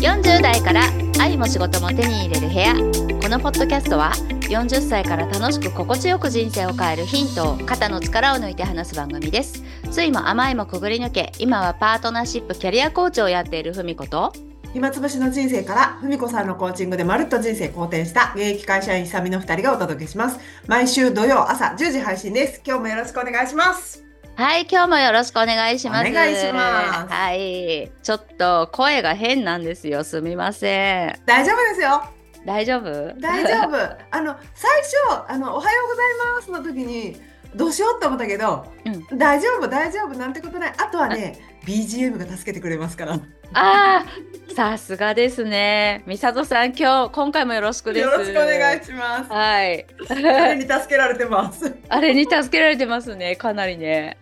[0.00, 0.82] 40代から
[1.20, 4.12] 愛も仕事も手に入れる部屋このポッドキャストは
[4.48, 14.32] 40歳から楽しく心地よく人生を変えるヒントを肩の力を抜いて話す番組です酸いも甘いもくぐり抜け今はパートナーシップキャリアコーチをやっているふみこと
[14.72, 20.40] 暇つぶしの人生から、ふみこさんのコーチングでまるっと人生好転した現役会社員久美の二人がお届けします。
[20.66, 22.62] 毎週土曜朝10時配信です。
[22.66, 24.11] 今日もよろしくお願いします。
[24.34, 26.10] はい今日もよろしくお願いします。
[26.10, 27.12] お願いします。
[27.12, 27.90] はい。
[28.02, 30.04] ちょっと声が変なんですよ。
[30.04, 31.20] すみません。
[31.26, 32.02] 大丈夫ですよ。
[32.46, 33.14] 大丈夫？
[33.20, 33.76] 大丈夫。
[34.10, 37.20] あの、最初、あの、おはようございますの時に、
[37.54, 38.66] どうしようって思ったけど、
[39.12, 40.72] う大丈夫、大丈夫、なんてことない。
[40.76, 43.14] あとはね、BGM が助けてくれますから。
[43.14, 43.22] よ
[43.54, 46.02] ああ、さすがですね。
[46.06, 48.06] みさとさん、今日、今回もよろしくです。
[48.06, 49.30] ろしくお願いします。
[49.30, 49.86] はい。
[50.08, 51.74] あれに助けられてます。
[51.88, 54.18] あれに助けられてますね、かなりね。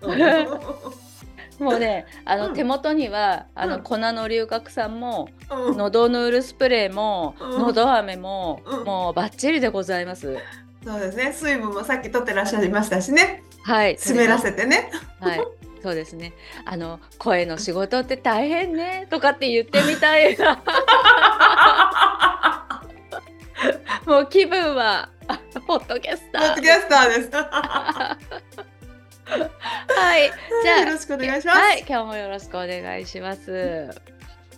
[1.59, 10.39] もうね、あの、うん手元には、あの、うん粉の龍角散も、うん喉ヌールスプレーも、うん喉飴も、うんもうバッチリでございます。
[10.85, 11.33] そうですね。
[11.33, 13.43] 水分もさっき取ってらっしゃいましたしね。
[13.63, 13.99] はい。
[13.99, 14.91] 湿らせてね。
[15.21, 15.41] はい。
[15.83, 16.33] そうですね。
[16.65, 20.63] あの声の仕事って大変ねとかって言ってみたいな。
[24.07, 27.31] もう気分はあポッドキャスターポッドキャスターです。
[29.31, 30.33] はい。
[30.65, 31.59] じゃあよろしくお願いします。
[31.59, 33.91] はい、今日もよろしくお願いします。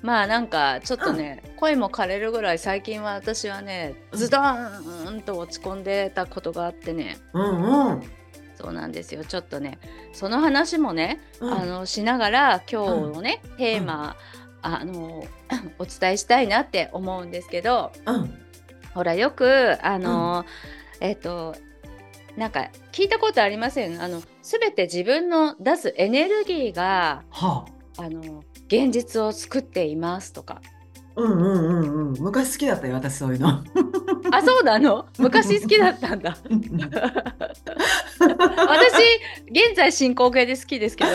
[0.02, 8.02] まあなんかちょっとね、声も枯れるぐらい最近は私はねズドーンと落ち込んでたことがあってねうんうん。
[8.62, 9.24] そうなんですよ。
[9.24, 9.78] ちょっとね
[10.12, 11.52] その話もね、うん。
[11.52, 14.16] あのしながら今日のね、テーマ、
[14.62, 15.24] あの
[15.80, 18.38] お伝えしたいなって思うんですけどうん。
[18.94, 20.44] ほらよくあの、
[21.00, 21.56] えっ、と
[22.36, 24.00] なんか聞いたことありません？
[24.00, 27.64] あの全て自分の出すエネルギーがは
[27.98, 28.02] あ。
[28.04, 30.62] あの現実を作っていますとか
[31.16, 32.22] うんうんうんうん。
[32.22, 33.48] 昔好きだったよ、私そういうの。
[34.30, 35.06] あそうなの？
[35.18, 36.36] 昔好きだったんだ
[38.18, 38.94] 私
[39.50, 41.14] 現在進行形で好きですけどい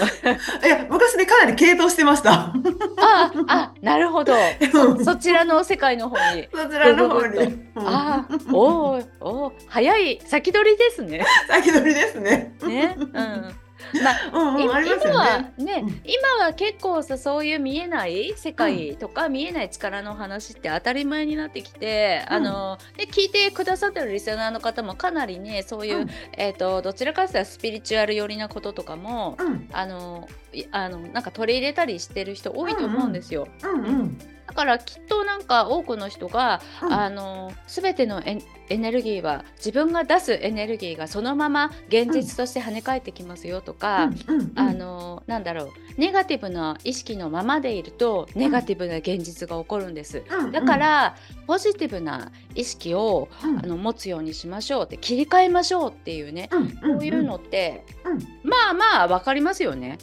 [0.70, 2.54] や、昔ね、かなり傾倒してました。
[2.98, 4.34] ああなるほど
[4.72, 7.68] そそちらの世界の方にそちらの方ぐぐっに。
[7.76, 11.26] あーおーおー早い先取りですね。
[11.48, 12.56] 先取りですね。
[12.68, 13.56] ね、うん。
[14.04, 15.52] まあ、うんうん、今ありますよはね。
[15.58, 16.02] ね、うん。
[16.04, 22.34] 今は結構さそういう見えない世界とか、見えない力の話って当たり前になってきて、うん。
[22.36, 26.10] あので聞いてくださってるリスナーの方もかなりねそういう、うん。
[26.38, 29.70] えー、とどちらかというとスピリチュアル寄りなこととかも、うん。
[29.72, 33.48] あのいあのなんか取り入れたりしてる人多いと思うんですよ。
[33.64, 34.18] うんうん。
[34.48, 36.94] だからきっとなんか多くの人がうん。
[36.94, 50.24] あの全てのエエネルギーは自分が出すエネルギーがそのまま現実として跳ね返ってきますよとか、うんうんあのなんだろうネガティブな意識のままでいるとネガティブな現実が起こるんです。
[50.30, 51.16] うんだから
[51.48, 53.60] ポジティブな意識をうん。
[53.60, 58.20] あの持つようにしましょうって切り替えましょうっていうねうんこういうのってうん。
[58.44, 59.98] まあまあわかりますよね。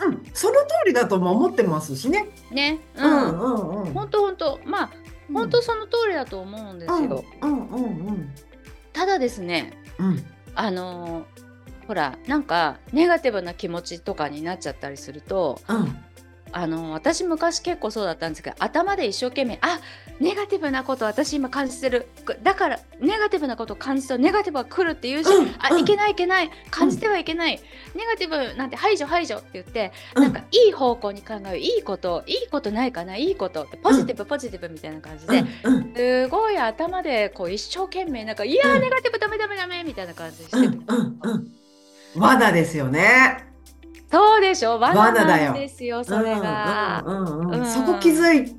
[0.48, 2.28] うんその通りだとも思ってますしね。
[2.50, 2.80] ね。
[2.96, 3.92] ううんんうんうん。
[3.92, 4.90] 本当本当まあ
[5.32, 7.24] 本当その通りだと思うんですよ。
[7.42, 8.34] うんうんうん
[8.92, 10.24] ただですねうん
[10.54, 11.44] あのー
[11.86, 15.96] ほらなんかネガティブな気持ちとかになっちゃったりするとうん
[16.54, 19.80] あのー私昔結構そうだったんですけど頭で一生懸命あ
[20.20, 22.06] ネガティブなこと私今感じてる。
[22.42, 25.54] だからネガティブなことを感じたらネガティブが来るって言うし、うんうん。
[25.58, 27.60] あいけないいけない感じてはいけない、
[27.96, 30.22] ネガティブなんて排除排除って言って、うん。
[30.22, 35.94] なんかいい方向に考えるいいこといいことないかないいことポジティブポジティブみたいな感じで、うんうん。
[35.94, 42.20] すごい頭でこう一生懸命なんかいやネガティブダメダメダメみたいな感じでしてて、うんうんうん。
[42.20, 43.52] 罠ですよね。
[44.14, 44.78] そうでしょ？
[44.78, 48.56] 罠罠だよなんですよそれが、うんうんそこ気づい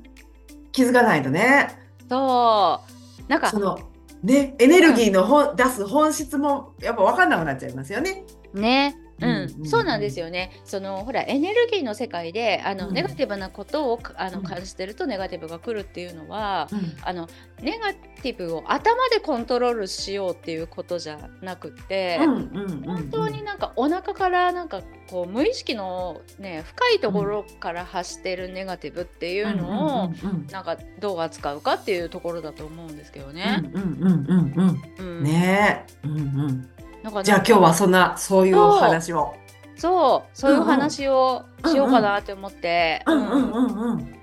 [0.72, 1.68] 気づかないとね。
[2.10, 2.80] そ
[3.18, 3.30] う。
[3.30, 3.78] なんかその
[4.22, 8.24] ねエネルギーのほ、出す本質もやっぱ分かんなくなっちゃいますよね。
[8.52, 10.50] ねうん、そうなんですよね。
[10.64, 12.94] そのほらエネルギーの世界であの、うん。
[12.94, 14.44] ネガティブなことをあのうん。
[14.44, 16.96] 感じてるとネガティブが来るっていうのは、うん。
[17.02, 17.28] あの
[17.62, 30.12] ネガティブを頭でコントロールしようっていうことじゃなくて、本当になんかお腹からなんかこう無意識のね深いところから発してるネガティブっていうのを、
[30.50, 33.62] なんかどう扱うかっていうところだと思うんですけどね。
[33.72, 35.20] うんうんうんうんううん。
[35.20, 35.84] んね。
[36.04, 36.70] え、うんうん、
[37.06, 39.36] なんかねじゃあ今日はそんなそういうお話を。
[39.76, 43.52] そうそういう話をしようかなって思って、うんうん。
[43.52, 44.16] うんうん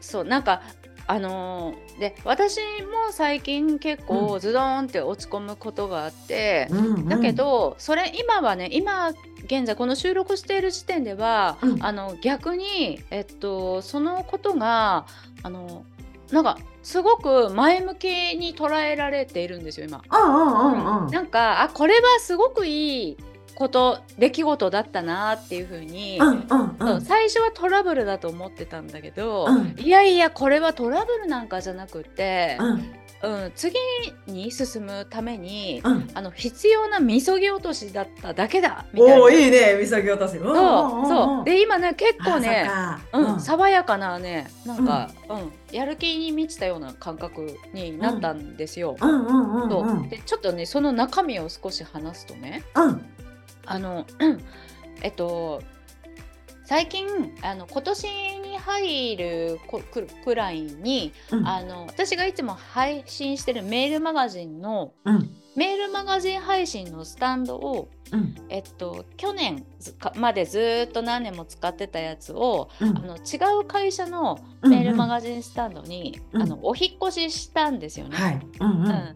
[0.00, 0.62] そうなんか
[1.06, 7.08] あのーで私も最近結構ズドーンって落ち込むことがあって、うんうん。
[7.08, 9.10] だけ、どそれ今はね今
[9.44, 11.84] 現在この収録している時点では、うん。
[11.84, 15.06] あの逆に、えっと、そのことが
[15.44, 15.84] あの
[16.32, 18.06] なんかすごく前向き
[18.36, 20.04] に捉えられているんですよ今。
[21.10, 23.16] なんかあこれはすごくいい
[23.56, 29.74] こと出来事だったなっていう風に、うんうんそううん最初はトラブルだと思ってたんだけど、うん。
[29.80, 32.94] いやいやこれはトラブルなんかじゃなくて、うん
[33.26, 33.76] うん、次
[34.28, 36.08] に進むために、うん。
[36.14, 39.20] あの必要なみそぎ落としだっただけだみたいな。
[39.20, 40.38] おおいいね、みそぎ落とし。
[40.38, 40.54] そう
[41.08, 42.70] そうで今ね結構ね
[43.12, 48.96] ううん、爽やかなねなんか、うんやる気に満ちたような感覚になったんですよ。
[49.00, 53.04] うんうんうんそううんでちょっとねその中身を少し話すとねうん
[53.66, 54.06] あの
[55.02, 55.62] えっと
[56.66, 57.06] 最近
[57.42, 58.06] あの今年
[58.40, 61.46] に入るこくくらいに、うん。
[61.46, 65.30] あの私がいつも配信してるメールマガジンのうん。
[65.54, 68.34] メールマガジン配信のスタンドを、うん。
[68.48, 69.64] えっと、去年
[70.16, 72.98] までずっと何年も使ってたやつを、うん。
[72.98, 76.42] あの違う会社のメールマガジンスタンドに、うん。
[76.42, 78.16] あのお引っ越ししたんですよね。
[78.16, 78.40] はい。
[78.60, 78.88] うんうん。
[78.88, 79.14] うん。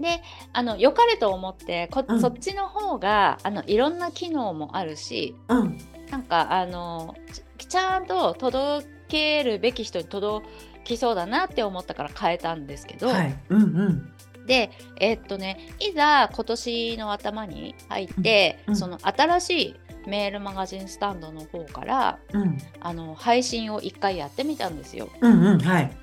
[0.00, 2.20] であの良かれと思ってこ、うん。
[2.20, 5.78] そっちの方があのいろんな機能もあるしうん
[6.10, 7.14] なんかあの
[7.58, 10.46] ちちゃんと届けるべき人に届
[10.84, 13.38] きそうだなって思ったから変えたんですけど、はい。
[13.48, 14.12] うんうん。
[14.46, 19.76] でえっとねいざ今年の頭に入って、うんその新しい
[20.06, 22.58] メールマガジンスタンドの方からうん。
[22.80, 25.08] あの配信を一回やってみたんですよ。
[25.20, 25.96] うんうんはい。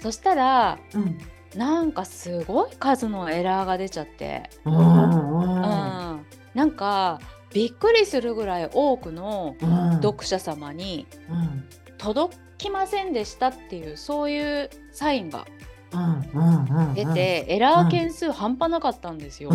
[0.00, 1.18] そしたらうん。
[1.54, 7.20] なんかすごい数のエラーが出ちゃって、うんううんん、なんか
[7.54, 9.92] びっくりするぐらい多くのうん。
[10.02, 11.64] 読者様にうん
[11.98, 15.46] 届きませんでしたっていうそういうサインが
[16.94, 19.50] 出て、エラー件数半端なかったんですよ。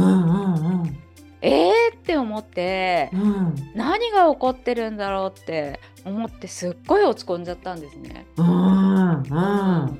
[1.42, 1.98] えー？
[1.98, 3.56] って思ってうん。
[3.76, 8.26] 何が起こってるんだろうって思ってすっごい落ち込んじゃったんですね。
[8.38, 8.46] うん。
[8.46, 9.28] うん。
[9.30, 9.92] ま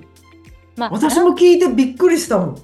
[0.88, 2.56] あ、私も聞いてびっくりしたもん。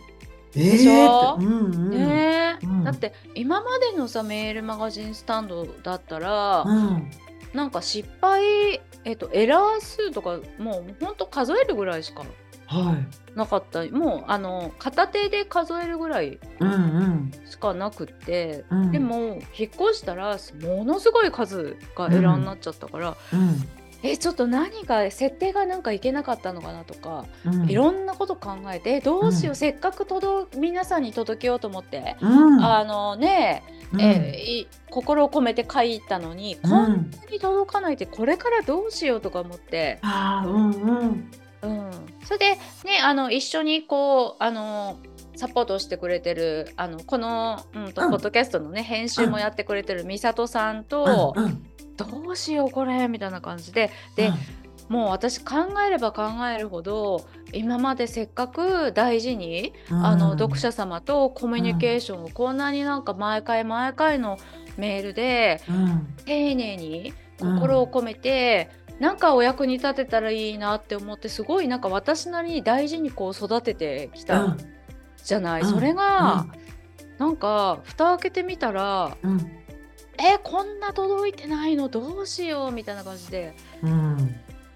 [0.55, 1.35] ええでしょ？
[1.35, 1.45] って。
[1.45, 1.89] うんうん。
[1.91, 7.11] ねえうんだって今までのさメールマガジンスタンドだったら、うん。
[7.53, 12.23] なんか失敗、えっとエラー数とかもうほんと数えるぐらいしか
[12.67, 13.37] はい。
[13.37, 17.31] なかったもうあの片手で数えるぐらいうんうん。
[17.49, 23.69] しかなくって、うんで、も引っ越したらものすごい数がエラーになっちゃったから、うん
[24.03, 26.83] えちょっと何か設定がなんかいけなかったのかな？
[26.83, 29.55] とか、うん、いろんなこと考えてえどうしよう、うん。
[29.55, 33.63] せっかく届皆さんに届けようと思って、うん、あのね
[33.93, 34.01] うん。
[34.01, 41.29] えい心を込めて書いたのに、うんこんなに届かないってこれからどうしようとか思って、うん。
[42.25, 42.45] それで
[42.85, 44.99] ねあの一緒にこうあの
[45.35, 48.11] サポートしてくれてるあのこの、うんとうん。
[48.11, 51.33] ポッドキャストのね編集もやってくれてる美里さんと、
[51.97, 53.91] どうしようこれみたいな感じで。
[54.15, 54.31] で、
[54.89, 55.55] もう私考
[55.85, 56.23] えれば考
[56.53, 60.05] えるほど今までせっかく大事にうん。
[60.05, 64.37] あの読者様とコミュニケーションをこんなになんか毎回毎回の
[64.77, 66.07] メールでうん。
[66.25, 68.69] 丁寧に心を込めて、
[68.99, 74.55] なんかお役に立てたらいいなって思ってすごいなんか私なりに大事にこう育ててきた
[75.23, 75.69] じゃない、うん。
[75.69, 76.45] それが、
[77.17, 79.62] なんか蓋開けてみたらうんうん
[80.17, 81.89] えこんな届いてないの？
[81.89, 82.71] どうしよう？
[82.71, 83.55] みたいな感じで。
[83.81, 84.35] うん。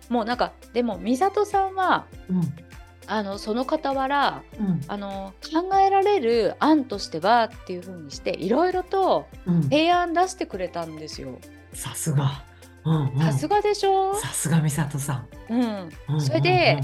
[0.09, 2.41] もうなんかでも美里さんはうん。
[3.09, 4.81] あのその傍らうん。
[4.87, 9.63] あの考えられる案としてはっていう風にしていろいろとうん。
[9.63, 11.39] 提案出してくれたんですよ。
[11.73, 12.43] さすが。
[12.85, 13.19] うんうん。
[13.19, 15.27] さすがでしょ、さすが美里さん。
[15.49, 16.81] うん、うんうんそれで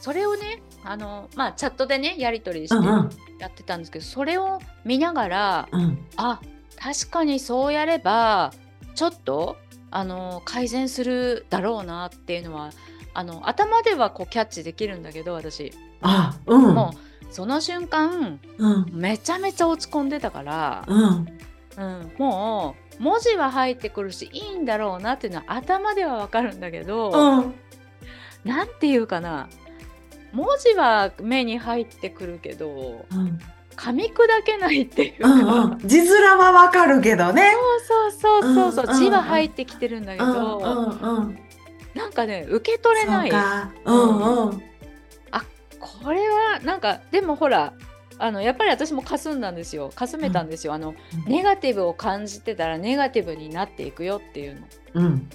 [0.00, 3.10] それをねあの、まあ、チャットでねやり取りしてうんうん。
[3.38, 6.06] やってたんですけど、それを見ながらうん。
[6.16, 6.40] あ
[6.76, 8.52] 確かにそうやれば
[8.94, 9.56] ちょっと
[9.90, 12.70] あの改善するだろうなっていうのは
[13.14, 16.74] あの頭ではこうキャッチできるんだけど私、あうん。
[16.74, 18.86] もうその瞬間うん。
[18.92, 21.26] めちゃめちゃ落ち込んでたから、うん。
[21.78, 27.54] うん、もう文字は入ってくるしいいんだろうなっていうのは頭ではわかるんだけど、うん。
[28.44, 29.48] なんていうかな
[30.32, 33.38] 文字は目に入ってくるけどうん
[33.76, 35.22] 噛み砕けないっていう。
[35.22, 35.78] か、うんうん。
[35.84, 37.52] 字面はわかるけどね。
[37.86, 38.88] そうそうそうそう、う。
[38.88, 39.00] んうん。
[39.00, 41.38] 字は入ってきてるんだけうんど、うんうん。
[41.94, 43.30] なんかね受け取れない。
[43.30, 43.36] そ
[43.84, 44.62] うんうん。
[46.04, 47.72] これはなんかでもほら
[48.18, 49.90] あのやっぱり私もかすんだんですよ。
[49.94, 50.94] かすめたんですよ、あの
[51.26, 54.66] ネガティブを感じてたらネガティブになっていくよっていうの。
[54.94, 55.28] うん。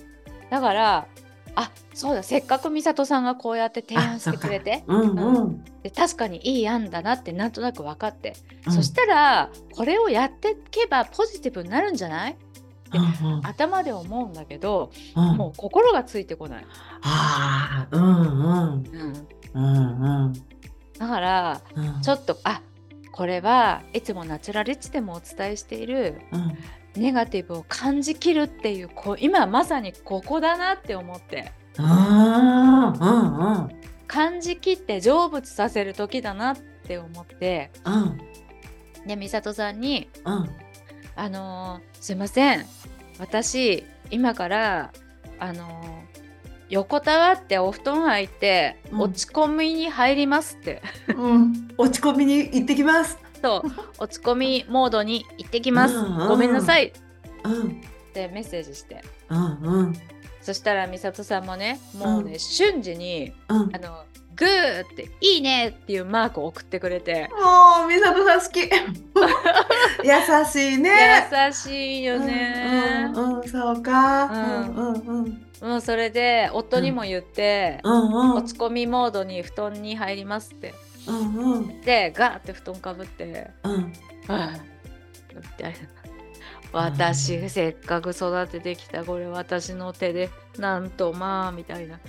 [0.50, 1.07] だから
[1.55, 2.24] あそうだ。
[2.24, 4.84] せっかく美里さんがこうやって提案してくれて。
[4.88, 5.63] うんうん。
[5.84, 8.36] で確かにいい案だなってなんとなく分かって、
[8.67, 8.74] うん。
[8.74, 12.38] そしたらこれをやっていけばポジティブになるんじゃない？
[12.93, 13.46] うんうん。
[13.46, 15.38] 頭で思うんだけど、うん。
[15.38, 16.65] もう心がついてこない、
[17.03, 18.84] ああ、うんうん。
[19.53, 20.34] うん、うんうん。
[20.98, 22.01] だからうん。
[22.01, 22.62] ちょっとあ
[23.12, 26.58] これはいつもナチュラリッチでもお伝えしているうん
[26.95, 33.81] ネガティブを感じきるっていうこう今まさにここだなって思ってああ、うんうん。
[34.07, 38.17] 感じきって成仏させる時だなって思ってうん
[39.07, 40.50] で美里さんにうん。
[41.15, 42.65] 「あのーすいません
[43.19, 44.91] 私今から
[45.39, 46.12] あのー
[46.69, 50.81] 横たわってお布団入ってうん落ち込みに入ります」って、
[51.15, 51.67] うん。
[51.77, 53.17] 落ち込みに行ってきます。
[53.41, 56.91] そう落ち込みモードに行ってきます、うんうんごめんなさいっ
[57.43, 57.81] うん
[58.13, 59.93] てメッセージしてうんうん
[60.41, 63.79] そしたら美里さんもねもうね、うん瞬時にうんあ。
[63.79, 64.05] の
[64.36, 68.62] グーっていいねっていうマークを送ってくれてもう、みさとさん好き。
[70.03, 71.27] 優しいね。
[71.48, 74.25] 優しいよね、うんうんうん、そうか。
[74.25, 75.25] ううんんうん
[75.62, 75.69] うん。
[75.69, 78.36] もうそれで夫にも言って、うんうん。
[78.38, 80.74] 落ち込みモードに布団に入りますって
[81.08, 81.81] うんうん。
[81.81, 83.50] でガーって布団かぶって。
[83.63, 83.93] うん。
[84.27, 84.60] 「はあ
[85.36, 85.77] みたいな。
[86.74, 92.00] 私せっかく育ててきたこれ私の手でなんとまあみたいな。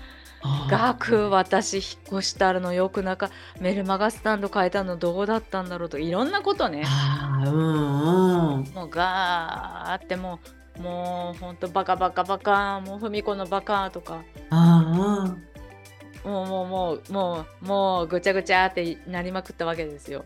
[0.68, 1.84] 学私引っ
[2.18, 3.30] 越したのよくなか
[3.60, 6.82] メルマガスタンド変えたのどうだったんだろうといろんなことね。
[6.84, 8.64] ああ、うんうん。
[8.74, 10.40] もうガーっても
[10.78, 14.22] うもうほんとバカバカバカもうふみこのバカとか。
[14.50, 15.36] あ
[16.24, 20.24] もうもうもうもうもうぐちゃぐちゃってなりまくったわけですよ。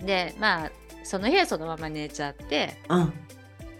[0.00, 0.70] でまあ
[1.04, 3.12] その日はそのまま寝ちゃってうん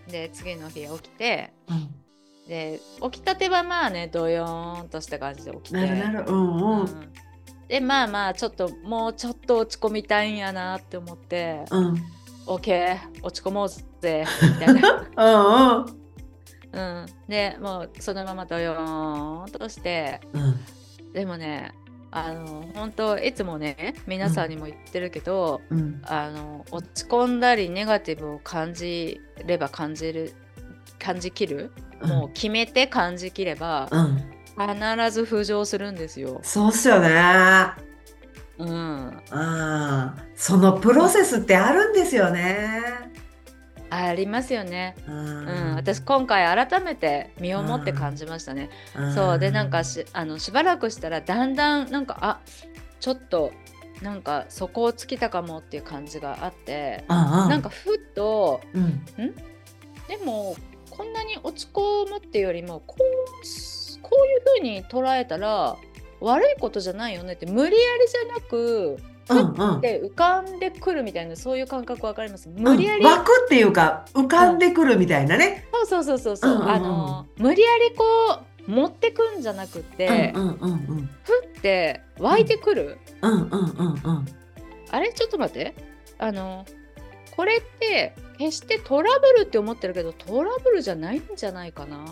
[0.08, 1.94] で次の日起きてうん。
[2.48, 5.76] で起きたてはまあねドヨーンとした感じで起きて。
[5.76, 6.24] なるなる。
[6.28, 6.80] うんうん。
[6.80, 7.12] うん
[7.68, 11.96] でまあまあちょっともうちょっと落ち込みたいんやなって思ってうん。
[12.46, 14.24] 「OK 落ち込もうぜ」
[14.60, 15.06] みたいな。
[15.18, 16.05] うんうん。
[16.76, 20.60] うん、でもうそのままドヨーンとしてうん。
[21.12, 21.72] でもね
[22.10, 26.00] あの本当いつもね皆さんにも言ってるけど、うん。
[26.04, 30.34] あの落ち込んだりネガティブを感じれば感じる
[30.98, 34.16] 感じきる、もう決めて感じきればうん。
[34.58, 36.40] 必ず浮上するんですよ。
[36.42, 37.08] そうっすよね。
[38.58, 43.05] うん、ああ、そのプロセスってあるんですよね。
[43.90, 44.94] ありますよね。
[45.06, 45.72] ううん。
[45.72, 48.70] ん、私今回改めて身をもって感じましたね。
[49.14, 49.38] そう。
[49.38, 52.40] でなんかしあのしばらくしたらだんだんなんかあ
[53.00, 53.52] ちょっと
[54.02, 59.04] なんか底をつきたかもっていう感じがあって、ななんかふっとうん、
[60.08, 60.56] でも
[60.90, 63.02] こんなに落ち込むっていうよりもこう
[64.02, 65.76] こういう風に捉えたら
[66.20, 69.38] 悪いことじゃないよねって無理やりじゃなくうん
[69.74, 69.80] うん。
[69.80, 72.48] で浮かんでくるみたいなそういう感覚わかります？
[72.48, 75.66] 無理やり、うん、湧くっていうか浮かんでくるみたいなね。
[75.72, 76.36] そうそうそうそう。
[76.36, 76.70] そう、うんうんうん。
[76.70, 78.04] あの無理やりこ
[78.68, 84.26] う持ってくんじゃなくて、うんうんうんふって湧いてくる、うんうんうんうん。
[84.90, 85.12] あれ？
[85.12, 85.74] ちょっと待って。
[86.18, 86.64] あの
[87.36, 92.04] これって決してトラブルって思ってるけどトラブルじゃないんじゃないかな、うん。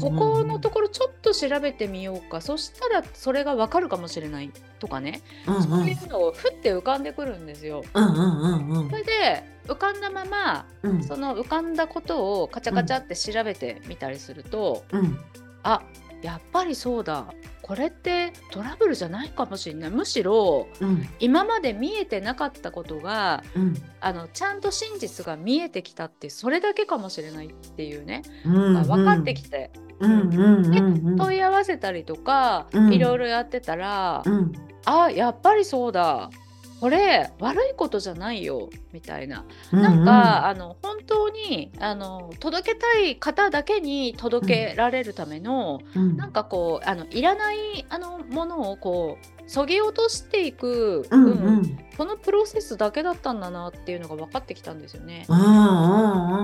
[0.00, 2.40] ここのところちょっと調べてみようか。
[2.40, 5.62] そしたらそれがわかるかもしれないとかね、うんうん。
[5.62, 7.84] そういうのをふって浮かんでくるんですよ。
[7.92, 8.90] うんうんうんうん。
[8.90, 11.02] それで浮かんだままうん。
[11.02, 15.18] その浮かんだことをカチャカチャって調べてみたりすると、うん。
[15.62, 15.82] あ
[16.22, 17.26] やっぱりそうだ
[17.66, 19.90] これってトラブルじゃないかもしれない。
[19.90, 21.08] むしろうん。
[21.18, 23.74] 今まで見えてなかったことがうん。
[24.02, 29.70] あのちゃんと真実が見えてきたってそれだけかもしれないっていうね、うんあ分かってきて。
[29.98, 31.16] うんうんうんうん。
[31.16, 32.92] 問い合わせたりとか、うん。
[32.92, 34.52] いろいろやってたら、うん。
[34.84, 36.28] あやっぱりそうだ
[36.84, 51.56] これ悪いことじゃないよみたいな、うんなんかあの本当にあの届けたい方だけに届けられるための、うんなんかこうあのいらないあのものをこうそぎ落としていく、うんううん。
[51.62, 55.24] んそのプロセスだけだったんだなっていうのが分かってきたんですよね。
[55.28, 56.43] うんうん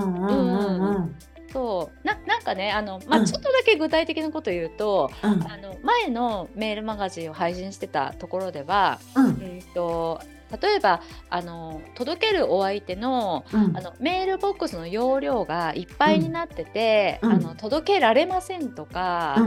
[2.51, 3.25] かねあの、まあ、うん。
[3.25, 5.29] ちょっとだけ具体的なこと言うと、うん。
[5.47, 9.25] あの前のメールマガジンを配信してたところでは、うん。
[9.25, 10.21] うんと
[10.61, 13.77] 例えばあの届けるお相手のうん。
[13.77, 17.31] あのメールボックスの容量がいっぱいになってて、うん。
[17.31, 19.37] あの届けられませんとか、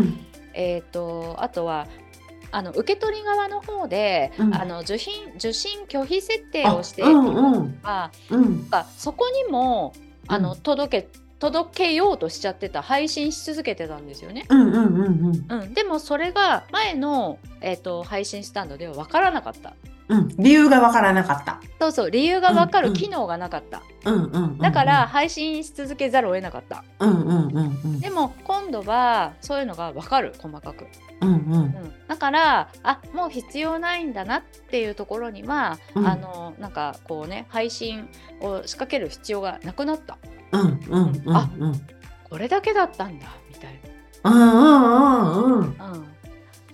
[0.93, 1.87] とあとは
[2.53, 4.55] あの受け取り側の方で、うん。
[4.55, 7.33] あの受信受信拒否設定をしていると
[7.83, 8.43] かうん。
[8.43, 9.93] なんかそこにも
[10.27, 10.61] あの、うん。
[10.61, 14.47] 届け届けようとしちゃってた配信し続けてたんですよね。
[14.49, 15.63] うんうんうんうん。
[15.63, 19.75] うん、でもそれが前の、えー、と配信スタンドでは分からなかった。
[20.09, 20.29] うん。
[20.39, 21.61] 理由がわからなかった。
[21.79, 23.83] そうそう理由が分かる機能がなかった。
[24.61, 26.85] だから、配信し続けざるを得なかった。
[26.99, 28.01] うんうんうんうん。
[28.01, 30.87] でも今度はそういうのが分かる細かく。
[31.21, 31.55] うんうん。
[31.55, 38.09] うん、だからあもう必要ないんだなっていうところには、うんあのなんかこうね配信
[38.41, 40.19] を仕掛ける必要がなくなった
[40.55, 41.87] うんうんうんあうん。
[42.29, 43.81] これだけだったんだみたい
[44.25, 45.79] うんうんうんうん。
[45.79, 46.07] な、うん、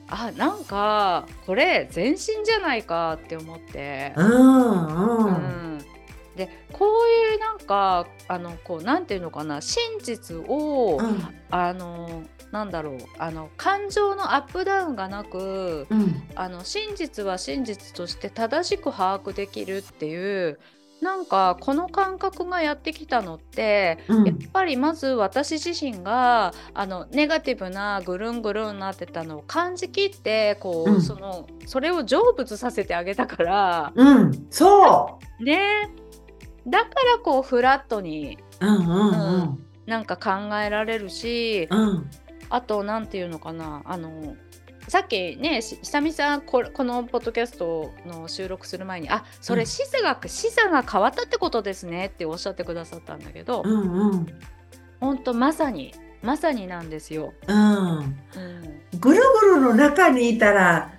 [0.09, 5.33] あなんかこれ全身じゃないかって思って、うんううん。
[5.79, 5.85] ん
[6.37, 12.23] でこういうなんかあのこうなんていうのかな真実を、うんあの
[12.53, 20.59] なんだろうあの感情のアップダウンがなくうんあの真実は真実として正しく把握できるっていう
[21.01, 34.47] なんかこの感覚がやってきたのって、うんやっぱりまず私自身があのネガティブなぐるんぐるんなってたのを感じきってこう、うんそのそれを成仏させてあげたからうん。
[34.51, 35.91] そね
[36.67, 38.67] だからこうフラットにう。
[38.67, 39.67] うんうんうん。
[39.87, 42.11] なんか考えられるし、うん。
[42.51, 44.37] あと何て言うのかなあの
[44.91, 54.27] さっきねし久々ここのポッドキャストの収録する前に「あそれうん視座が視座が変わったってことですね」っておっしゃってくださったんだけど、うんうん。
[54.99, 57.35] ほんとまさにまさになんですよ。
[57.47, 57.99] うん。
[57.99, 58.15] うん、
[58.99, 60.91] ぐるぐるの中にいたら、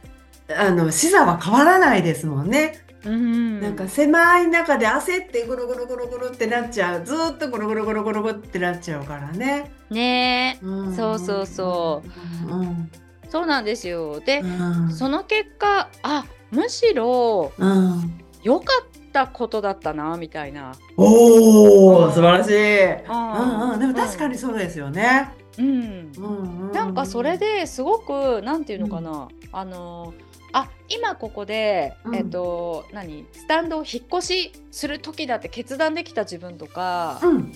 [0.58, 2.80] あの、視座は変わらないですもんね。
[3.04, 7.06] うん、なんか狭い中で焦ってぐるぐるぐるぐるってなっちゃう。
[7.06, 9.70] ずーっとぐるぐるぐるぐるぐるってなっちゃうからね。
[9.90, 12.02] ねえうんそうそうそ
[12.50, 12.90] ううん
[13.32, 14.20] そうなんですよ。
[14.20, 14.92] でう、ん。
[14.92, 18.22] その結果あむしろうん。
[18.44, 20.74] 良かったことだったなみたいな。
[20.98, 22.92] おー素晴らしい。
[22.94, 25.30] ううんうん、でも確かにそうですよね。
[25.58, 26.12] うん。
[26.18, 30.14] うんうん、なんかそれですごくなんていうのかな、あの
[30.54, 32.16] あ今ここで、うん。
[32.16, 33.28] えっと何？
[33.32, 37.54] スタンドを引っ越しする時だって決断できた自分とか、うん。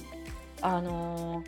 [0.61, 1.43] あの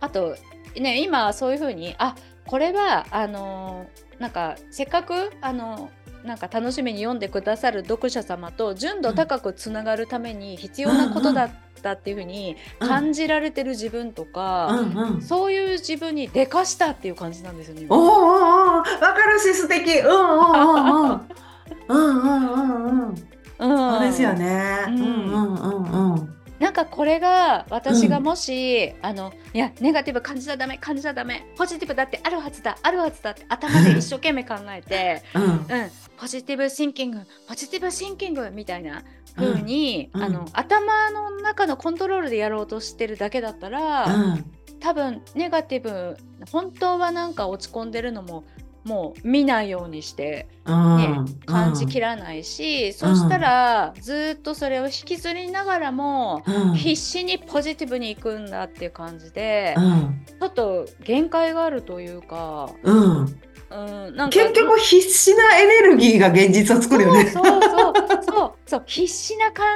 [0.00, 0.36] あと
[0.76, 2.14] ね今そういうふうにあ
[2.46, 3.86] これはあの
[4.18, 5.90] なんかせっかくあの
[6.24, 11.50] なんか楽しみに読んでくださる読者様と純度高くつながるために必要なことだっ
[11.82, 15.22] たっていうふうに感じられてる自分とか、うんうん。
[15.22, 17.86] そういう自分にでかしたっていう感じなんですよね。
[17.90, 19.98] おーおわかるし素敵。
[19.98, 21.20] うんうんうんうん。
[21.88, 23.14] うんうんうんうん。
[23.58, 24.84] うんそうですよね。
[24.88, 26.34] ううんんうんうんうん。
[26.64, 35.42] なんかこれが私がもし、あのいやネガティブ感じちゃダメ感じちゃダメポジティブだってあるはずだあるはずだって頭で一生懸命考えて うん。
[35.42, 35.66] うん
[36.16, 39.02] ポジティブシンキングポジティブシンキングみたいな
[39.36, 40.22] 風に、うん。
[40.22, 44.44] あの頭の中のコントロールでやろうとしてるだけだったら、うん。
[44.80, 46.16] 多分ネガティブ
[46.50, 48.44] 本当はなんか落ち込んでるのも
[48.84, 50.96] もう見ないようにしてうん。
[50.96, 56.74] ね感じきらないし、そしたらずっとそれを引きずりながらも、うん。
[56.74, 60.24] 必死にポジティブに行くんだっていう感じで、うん。
[60.26, 62.70] ちょっと限界があるというか、
[63.70, 64.06] うん。
[64.06, 64.38] うん、なんか。
[64.38, 67.26] 結局必死なエネルギーが現実を作るよね。
[67.26, 68.52] そうそうそうそう。
[68.66, 69.66] そう必死な感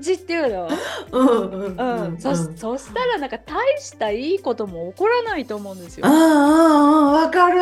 [0.00, 0.52] じっていう。
[0.52, 0.68] の、
[1.12, 2.08] うんうんう。
[2.14, 6.12] んそそしたらなんか大したいいことも起こらないと思うんですようん。
[6.12, 6.16] う。
[6.16, 7.60] んうんわかる。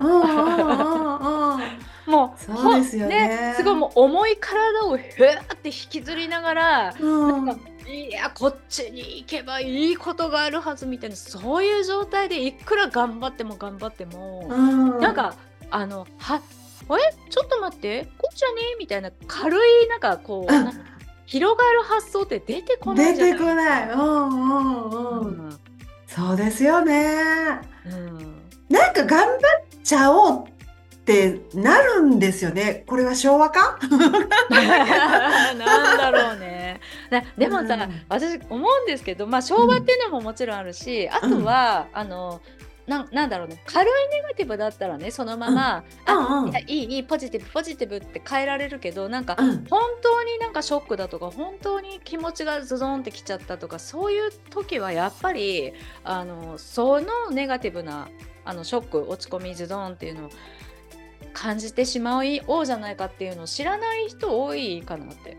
[0.00, 0.24] うんうんう。
[0.24, 1.60] んうん。
[2.06, 2.42] もう。
[2.42, 7.04] そうですよねほんすごいもう重い体をふわって引きずりながらう。
[7.04, 15.34] んなんかいやこっちに行けばいいことがあるはずみたいなそういう状態でいくら頑張っても頑張っても、うんなんか
[15.70, 20.70] あのはえちょっと待ってこっちはねみたいな軽いなんかこう、うん
[21.26, 23.36] 広がる発想って出てこない出じゃない？
[23.36, 23.90] てこない。
[23.90, 25.48] うんうんううん。
[25.50, 25.58] ん
[26.06, 27.60] そうですよね。
[27.84, 29.38] うんなんか頑張っ
[29.84, 30.44] ちゃおう
[31.08, 32.84] ってなるんですよね。
[32.86, 33.78] これは昭和か？
[34.50, 36.80] なんだろうね。
[37.08, 42.42] なでもさ、うん私思うんですけど、まあ、昭和っていうのももちろんあるし、あとは、あの
[42.86, 58.08] なんなんだろうね軽いネガティブだったらねそのまま、あうんうんいやいいいいポジティブポジティブって変えられるけどなんか、うん本当になんかショックだとか本当に気持ちがズドンってきちゃったとかそういう時はやっぱりあのそのネガティブな
[58.46, 60.30] あのショック落ち込みズドンっていうのを
[61.32, 65.36] 感じてしまおうじゃないかっていうのを知らない人多いかなって。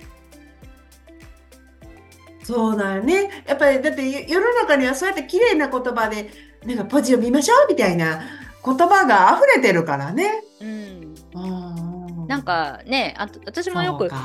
[2.43, 3.43] そうだよね。
[3.47, 6.32] やっぱりだって世の中にはそうやって綺麗な言葉で
[6.65, 8.21] なんかポジを見ましょうみたいな
[8.65, 10.43] 言葉が溢れてるからね。
[10.62, 14.15] うんうんなんかねあと私もよくそ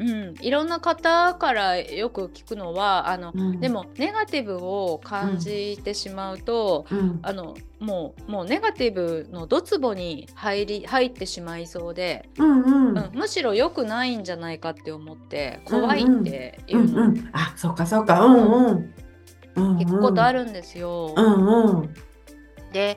[0.00, 3.60] うん、いろんな方からよく聞くのはあの、うん。
[3.60, 7.18] でもネガティブを感じてしまうと、うん。
[7.22, 12.98] あのもうもうネガティブのドツボに入り入ってしまいそうで、うんうん。
[12.98, 17.30] うん、むしろ良くないんじゃないかって思って怖いっていううんの、うん。
[17.32, 18.24] あそっかそっか。
[18.24, 18.94] うんうん。
[19.56, 21.12] うん聞くことあるるんですよ。
[21.14, 21.94] うんうん。
[22.72, 22.96] で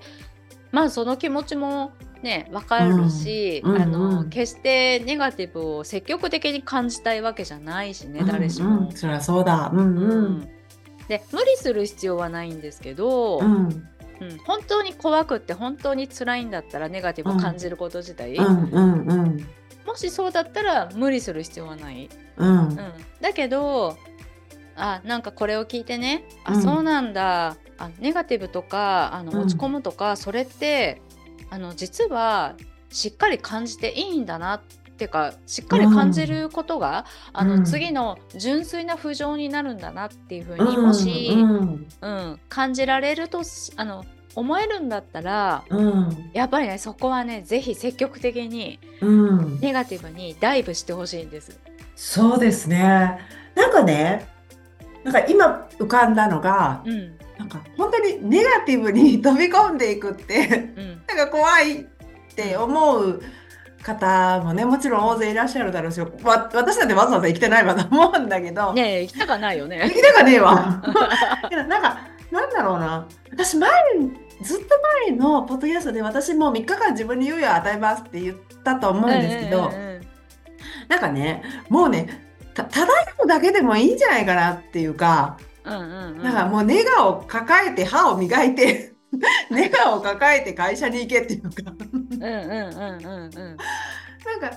[0.71, 1.91] まあその気持ちも
[2.23, 3.75] ねわかるし、うん。
[3.75, 4.29] うんあのうん。
[4.29, 8.88] 決してネガティブを積極的に感じたいわけじゃないしね、うん誰しも。
[8.88, 8.91] うん。
[8.93, 9.69] そりゃそうだ。
[9.71, 10.31] うんううん。
[10.39, 10.49] ん
[11.07, 13.67] で無理する必要はないんですけど、ううん。
[13.67, 13.89] ん
[14.45, 18.63] 本当に怖くって本当に辛いんだったらネガティブを感じること自体、うん。
[18.71, 19.47] うんうん
[19.86, 22.09] もしそうだったら無理する必要はない。
[22.38, 22.57] うん。
[22.57, 22.77] うん、
[23.19, 23.97] だけど
[24.77, 26.23] あなんかこれを聞いてね。
[26.45, 26.62] あ、うん。
[26.62, 27.57] そうなんだ。
[27.77, 29.25] あネガティブとかあうん。
[29.25, 31.01] の落ち込むとか、それって
[31.53, 32.55] あの実は
[32.89, 34.61] しっかり感じていいんだなっ
[34.97, 37.63] ていうかしっかり感じることが、あのうん。
[37.63, 42.39] 次の純粋な浮上になるんだなっていうふうに、もし、うんうん。
[42.49, 46.31] 感じられるとしあの思えるんだったらうん。
[46.33, 49.59] やっぱりねそこはねぜひ積極的にうん。
[49.59, 51.59] ネガティブにダイブしてほしいんです。
[51.95, 53.19] そうですね。
[53.53, 54.27] なんかね
[55.03, 61.02] なんか今浮かんだのがうんなんか本当にネガティブに飛び込んでいくってうん。
[61.08, 61.86] なんか怖いっ
[62.36, 63.22] て思う
[63.84, 66.10] 方もねもちろん大勢いらっしゃるだろうしわ
[66.54, 69.91] 私なんてわざわざ生きてないわと思うんだけど、ねえ行きたかないよ生ね。
[69.91, 70.82] きたかねえわ。
[71.52, 72.00] なんか
[72.32, 73.06] なんだろうな。
[73.32, 73.69] 私前
[74.41, 74.65] ずっと
[75.08, 79.93] 前のポッドキャストで私もう3日間自分に猶予を与えますって言ったと思うんですけど、うんうんうん
[80.89, 82.86] なんかねもうねた漂
[83.24, 86.23] うだけでもいいんじゃないかなっていうか、うんうんうん。
[86.23, 88.93] なんかもうネガを抱えて歯を磨いて
[89.49, 91.71] ネガを抱えて会社に行けっていうか。
[91.91, 93.38] うんうんうんうんうん。
[93.38, 93.58] なん
[94.39, 94.52] か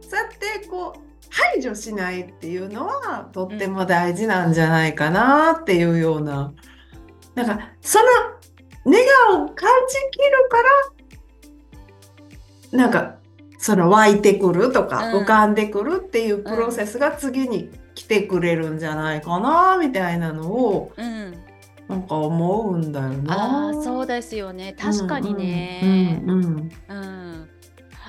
[0.00, 6.52] そうやってこう排除しないっていうのはとっても大事なんじゃないかなっていうような、
[7.34, 8.04] なんかその
[8.84, 8.98] ネ
[9.30, 10.58] ガを感じきるか
[12.72, 13.16] らなんか
[13.58, 15.22] その湧いてくるとか、うん。
[15.22, 21.34] 浮かんでくるっていうプロセスが次に来てくれるんじゃないかなみたいなのをうん。
[21.86, 23.66] なんか思うんだよな。
[23.66, 24.74] ああそうですよね。
[24.78, 25.80] 確かにね。
[25.82, 27.48] うんうんうん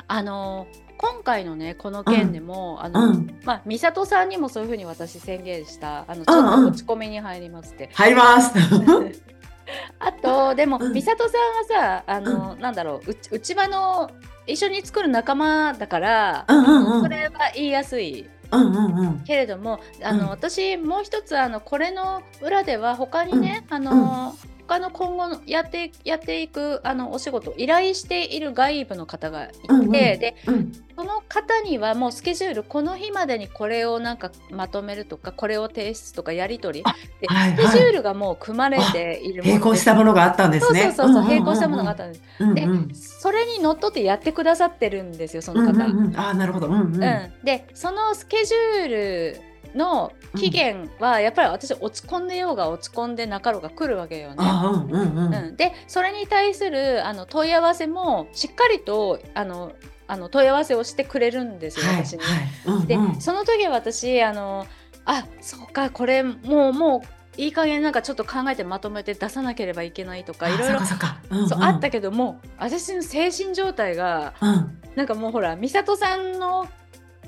[0.08, 0.68] あの
[0.98, 3.28] 今回のねこの件でも、あうの、ん。
[3.44, 6.46] まあ美里さんにもそういうふうに私宣言したあのちうんうん。
[6.46, 7.90] ょっと落ち込みに入りますって。
[7.94, 8.54] 入ります。
[10.00, 10.94] あとでもうん。
[10.94, 11.38] 美里さ
[11.74, 14.10] んはさあの、なんだろううち内場の
[14.48, 17.02] 一緒に作る仲間だから、うんうんうん。
[17.02, 19.24] それは言いやすいうんうんうん。
[19.24, 20.30] けれどもあの、うん。
[20.30, 24.36] 私もう一つあのこれの裏では他にね、あの、
[24.68, 36.86] 他の今後のやってやっていくあのお仕事依頼している外部の方がいて、うんうんでうんその方にはもうスケジュールこの日までにこれをなんかまとめるとかこれを提出とかやり取り
[37.20, 40.84] で、はいはいスケジュールがもう組まれている並行したものがあったんですそうね。
[40.84, 45.86] そうそうそう並行したものがあったんです、でうんうんそれにのっとってやってくださってるんですよその方。
[45.86, 46.68] うんうんうんああなるほど。
[46.68, 46.82] うんうん。
[46.82, 47.00] うん、
[47.44, 49.42] でそのスケジュール
[49.76, 54.36] の期限はやっぱり私落ち込んでようが落ち込んでなかろうが来るわけよね。
[54.40, 55.34] あうんうんうん。
[55.34, 59.74] うん、でそれに対するあの問い合わせもしっかりとあの
[60.08, 62.24] あの問い合わせをしてくれるんですよ、はい私に。
[62.24, 62.48] はい。
[62.66, 64.66] うんうんでその時私あの
[65.06, 67.04] あそうかこれもうも
[67.38, 76.68] ういい加減なんかちょっと考えてまとめて出さなければいけないとかいろいろあったけども私の精神状態がうんなんかもうほら美里さんの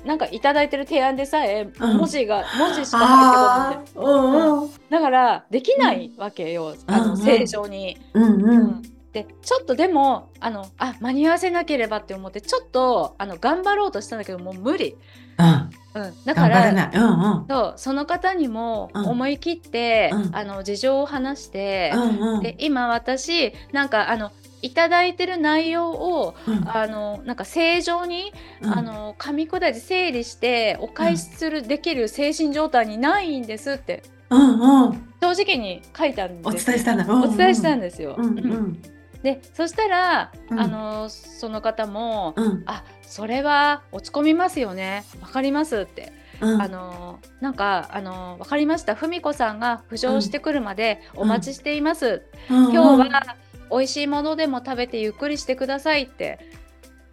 [0.04, 1.98] なんかいただいてる提案でさえうん。
[1.98, 7.08] 文字が、文字しか入ってこないだからできないわけよ、あうんうん。
[7.10, 7.98] の正常に。
[8.14, 8.62] うんううん。
[8.66, 8.82] ん
[9.12, 14.96] でちょっとでもあのあ間に合わせなければって思ってちょっとあの頑張ろうとしたんだけどもう無理、
[15.38, 16.02] うん。
[16.02, 16.68] うん、だから。
[16.68, 17.46] うんうん。
[17.48, 19.06] そうその方にもうん。
[19.06, 20.36] 思い切って、うん。
[20.36, 22.42] あの事情を話して、うんうん。
[22.42, 24.30] で今私なんかあの
[24.62, 26.68] いただいてる内容をうん。
[26.68, 28.78] あのなんか正常にうん。
[28.78, 35.08] あの噛み砕いて整理してお返しする、できる精神状態にないんですってうんうん。
[35.20, 37.04] 正直に書いたんおです伝えしたんだ。
[37.04, 37.34] うんうん。
[37.34, 38.16] お伝えしたんですよ。
[38.18, 38.36] うんううん。
[38.36, 38.82] ん
[39.22, 40.60] でそしたら、うん。
[40.60, 45.04] あのその方もうん「あそれは落ち込みますよね。
[45.20, 46.62] わかります」って、うん。
[46.62, 48.94] あのなんかあの「わかりました。
[48.94, 53.36] 文子さんが浮上してくるまでお待ちしています」今今日は
[53.70, 56.38] 美味しいものでも食べてゆっくりしてくださいって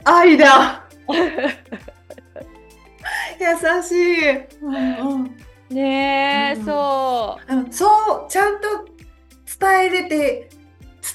[0.06, 0.86] 愛だ。
[3.40, 4.38] 優しい。
[4.62, 5.38] うんうん。
[5.70, 7.88] ねえ、うんそうんそ
[8.28, 8.68] うちゃんと
[9.60, 10.50] 伝えれて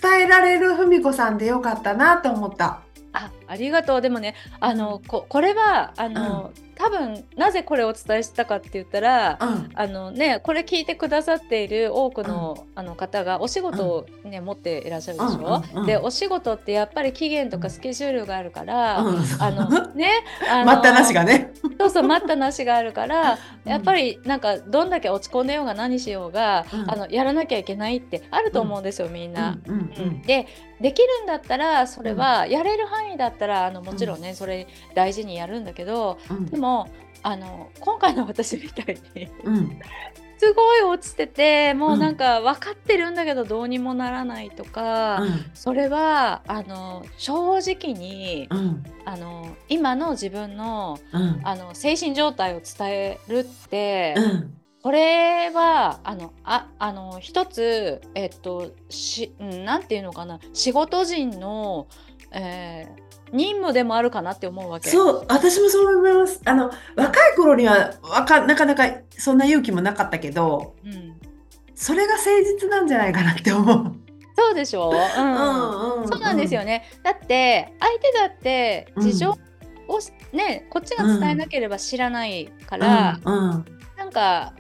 [0.03, 2.83] 伝えられる文子さんでよかったなと思った。
[2.97, 9.71] うあありがとうでもねあのここれはあの、多分なぜこれをお伝えしたかって言ったら、うん。
[9.75, 15.87] あのねこれ聞いてくださっている多くの,、あの方がお仕事を、ね持っていらっしゃるでしょ、うんうんうん。
[15.87, 19.19] でお仕事ってやっぱり期限とかスケジュールがあるから、うん。
[19.39, 21.53] あのねあの待ったなしがね。
[21.79, 23.71] そうそう待ったなしがあるからうん。
[23.71, 26.91] やっぱりなんかどんだけ落ち込んでようが何しようが、うん。
[26.91, 29.59] あのやらなきゃいけないってあると思うんですよ、みんな。
[29.67, 30.23] うんうんうん。
[30.23, 30.47] で
[30.81, 36.47] できるんだったらそれはやれる範囲だったらあのもちろんね、それ大事にやるんだけどうん。
[36.47, 36.70] でも
[37.23, 39.81] あの今回の私みたいにうん。
[40.39, 48.83] すごい落ちててもうなんか分かってるんだけどどうにもならないとか、それはあの正直にうん。
[49.05, 51.41] あの今の自分のうん。
[51.45, 54.55] あの精神状態を伝えるって、うん。
[54.83, 61.87] これはあのああの一つえっとしうんなんていうのかな仕事人の、
[62.33, 64.91] えー任務でもあるかなって思うわけ。
[64.91, 66.41] そう、私もそう思います。
[66.45, 71.15] あの、若い頃にはわかなかなかそんな勇気もなかったけど、うん、
[71.75, 73.97] それが誠実なんじゃないかなって思う。
[74.37, 74.91] そうでしょ？
[74.91, 75.39] う、うんう
[75.99, 76.09] んうん。
[76.09, 76.85] そうなんですよね。
[77.03, 79.37] だって相手だって事情を、
[80.33, 83.65] ねこっちが伝えなければ知らないから、うんうん。
[83.97, 84.55] なんか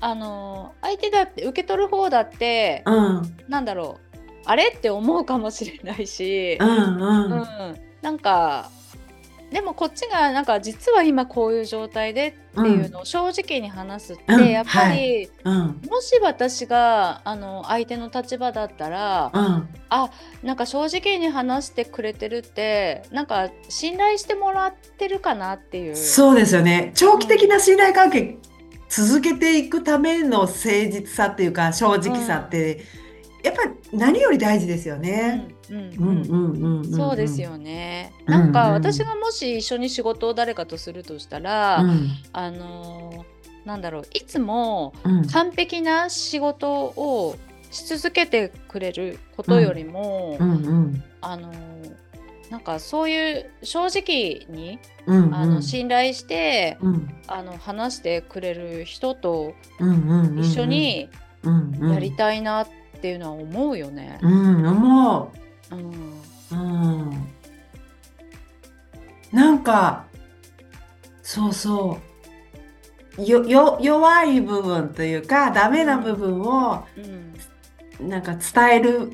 [0.00, 3.36] あの相手だって受け取る方だって、うん。
[3.48, 4.68] なんだろうあれ？
[4.68, 7.32] って思うかもしれないし、うんうん。
[7.32, 7.76] うん
[8.12, 8.70] なんか
[9.50, 15.80] でもこっちがなんか実は今こういう状態でっていうのを正直に話すって、うんやっぱり、うん。
[15.90, 19.68] もし私があの相手の立場だったら、うん。
[20.42, 25.96] なんか正直に話してくれてるってなんか信頼してもらってるかなっていう。
[25.96, 26.92] そうですよね。
[26.94, 28.36] 長期的な信頼関係
[28.88, 32.84] 続けていくための誠実さっていうか正直さって、
[33.42, 35.48] やっぱり何より大事ですよね。
[35.68, 35.92] うんうんうん。
[35.98, 37.40] うんうんうんそうです。
[37.42, 38.12] よね。
[38.26, 42.08] うんなんかうん私がもし一緒に仕事を誰かとするとしたら、うん。
[42.32, 45.26] あのーなんだろういつもうん。
[45.28, 47.36] 完璧な仕事を
[47.70, 50.36] し続けてくれることよりも、
[51.20, 51.92] あのー
[52.50, 55.34] なんかそういう正直に、うんうん。
[55.34, 57.08] あの信頼して、うん。
[57.26, 59.54] あの話してくれる人と
[60.38, 61.08] 一緒に
[61.80, 64.18] やりたいなっていうのは思うよね。
[64.22, 65.30] うん思
[65.70, 65.74] う。
[65.74, 65.92] んう。
[66.50, 67.28] うん。
[69.32, 70.04] なんか
[71.22, 71.98] そうそ
[73.18, 73.22] う。
[73.22, 76.84] よよ弱い部分というかダメな部分を
[78.00, 78.08] うん。
[78.08, 79.12] なんか伝える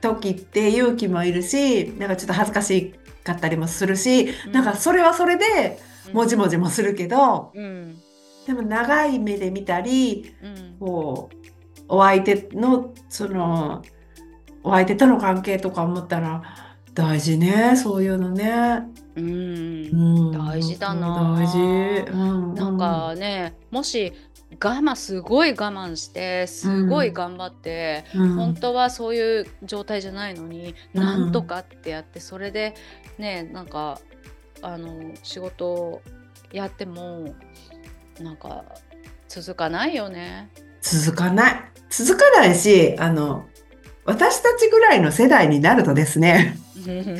[0.00, 2.94] 時って勇気もいるしなんかちょっと恥ずかし
[3.24, 5.78] かったりもするし、なんかそれはそれで
[6.12, 7.98] もじもじもするけど、うん。
[8.46, 10.76] でも長い目で見たりうん。
[10.78, 11.36] こう
[11.88, 13.82] お相手のその
[14.62, 16.42] お相手との関係とか思ったら
[16.94, 18.82] 大事ねそういうのね。
[19.16, 19.24] うん。
[19.24, 20.32] うん。
[20.32, 21.36] 大事だな。
[21.38, 21.58] 大事。
[22.10, 24.12] うんなんかねもし
[24.52, 28.34] 我慢すごい我慢してすごい頑張って、うん。
[28.34, 31.00] 本当はそういう状態じゃないのに、うん。
[31.00, 32.74] なんとかってやってそれで
[33.18, 34.00] ねなんか
[34.62, 36.02] あの仕事を
[36.52, 37.34] やっても
[38.20, 38.64] なんか
[39.28, 40.50] 続かないよね。
[40.88, 43.46] 続かない続かないしあの
[44.04, 47.16] 私たちぐらいの世代になるとですね なんか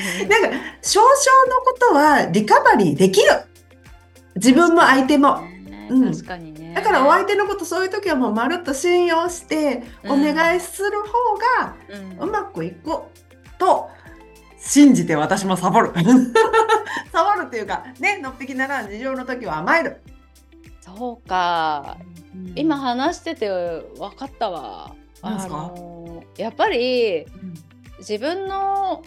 [0.82, 1.10] 少々
[1.48, 3.28] のことはリカバリーできる
[4.36, 5.40] 自分も相手も。
[5.40, 6.74] ねうん確かにね。
[6.74, 11.74] だからお相手のことそういう時はもうまるっと信用しておうん願いする方が
[12.20, 12.90] うまくいく
[13.58, 13.88] と
[14.60, 15.92] 信じて私もサボる。
[17.12, 20.00] サボるっていうかねのっぴきならん事情の時は甘える。
[20.80, 21.96] そうか
[22.54, 24.94] 今話してて分かったわ。
[25.22, 25.52] なんすか？
[25.52, 27.54] のやっぱりうん
[27.98, 29.02] 自分の、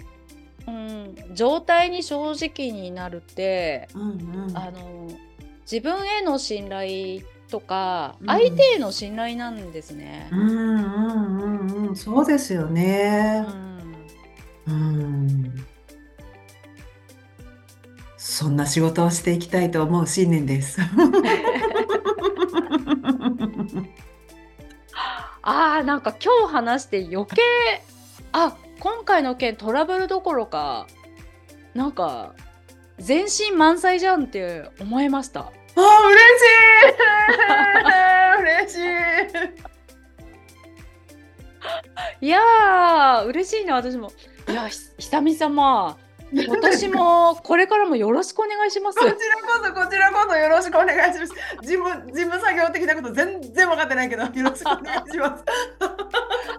[0.68, 4.02] うん、状態に正直になるって、うん
[4.48, 5.08] うんあの
[5.72, 10.36] 自分への信頼とかうん相手への信頼なんですねう。
[10.36, 13.42] んうんうんうんそうですようね。
[13.42, 13.46] ん
[14.68, 15.66] うん
[18.18, 20.80] そんな仕事をしていきたいと思う新年です。
[25.42, 27.42] あーなんか今日話して余計
[28.32, 30.88] あ今回の件トラブルどころか
[31.74, 32.34] なんか
[32.98, 35.42] 全身満載じゃんって思いました。
[35.42, 35.52] あ
[36.08, 36.18] 嬉
[38.68, 38.78] しい嬉し
[42.22, 42.26] い。
[42.26, 44.12] いやー嬉しいね私も。
[44.50, 46.09] いやひ久々まあ
[46.48, 49.06] 私もこれからもよろしくお願いしますこ。
[49.06, 51.34] ちらこそこちらこそよろしくお願いします。
[51.62, 55.44] 事務事務作業的なこと全然分かってないけどよろしくお願いします。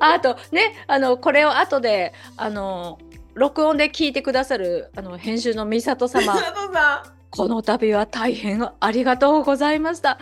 [0.00, 2.98] あ あとねあのこれを後であの
[3.34, 10.18] 録音で聞いてくださるあの編集の美里様佐藤さこの度は大変ありがとうございました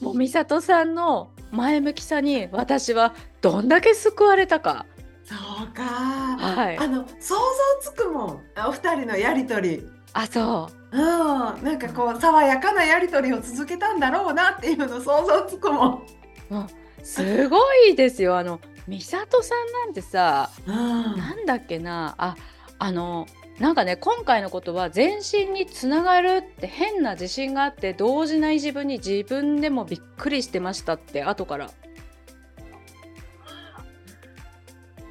[0.00, 4.86] もう美里さんの前向きさに私はどんだけ救われたか
[5.24, 6.78] そうか、はい。
[6.78, 7.34] あの想
[7.82, 8.40] 像つくもん。
[8.68, 9.82] お二人のやりとり。
[10.12, 10.96] あそう。
[10.96, 11.00] ん。
[11.00, 16.02] なんかこう爽やかなやりとりを続けたんだろうなっていうの想像つくもん、
[16.50, 16.66] う
[17.02, 18.36] すごいですよ。
[18.36, 20.74] あの美里さんなんてさうん、
[21.16, 22.14] なんだっけな。
[22.18, 22.36] あ
[22.78, 23.26] あの
[23.58, 31.70] なんかね今回のことは全身につながるって変な自信があって動じない自分に自分でもびっくりしてましたって後から。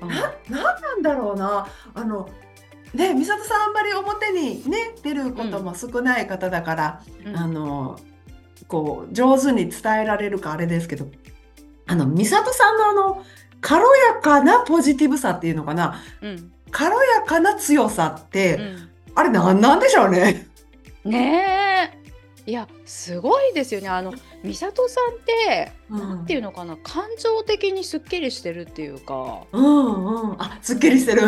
[0.04, 0.10] うん。
[0.10, 1.68] ななんなんだろうな。
[1.94, 2.30] あの
[2.94, 7.38] ね美里さんあんまり表にね出ることも少ない方だから、うん。
[7.38, 8.00] あの
[8.68, 11.08] こう上手に伝えられるかあれですけど
[11.88, 13.26] あの美里さんのあの
[13.62, 16.02] 軽やかなポジティブさっていうのかな。
[16.22, 16.52] うん。
[16.72, 18.90] 軽やかな強さって、うん。
[19.16, 20.48] あれなんなんでしょうね。
[21.06, 21.73] ねえ
[22.46, 23.88] いやすごいですよね。
[23.88, 26.00] あの美里さんってうん。
[26.00, 29.44] なんていうのかな感情的にすっきりしてるっていうか。
[29.52, 31.22] うんうん、あすっきりしてる。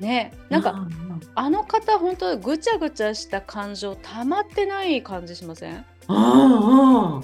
[0.00, 0.32] ね。
[0.48, 5.84] なんか、ううんあの方本当ぐちゃぐちゃした感情溜まってない感じしません？
[6.08, 7.16] うんうん。
[7.16, 7.22] うん。